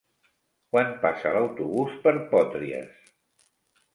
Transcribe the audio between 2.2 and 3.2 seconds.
Potries?